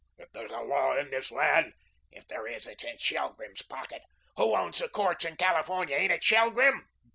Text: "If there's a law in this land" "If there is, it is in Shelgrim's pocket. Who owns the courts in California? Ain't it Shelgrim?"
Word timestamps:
"If 0.17 0.31
there's 0.31 0.49
a 0.49 0.61
law 0.63 0.95
in 0.97 1.11
this 1.11 1.29
land" 1.31 1.73
"If 2.11 2.27
there 2.27 2.47
is, 2.47 2.65
it 2.65 2.83
is 2.83 2.89
in 2.89 2.97
Shelgrim's 2.97 3.61
pocket. 3.61 4.01
Who 4.35 4.55
owns 4.55 4.79
the 4.79 4.89
courts 4.89 5.25
in 5.25 5.35
California? 5.35 5.95
Ain't 5.95 6.11
it 6.13 6.23
Shelgrim?" 6.23 6.87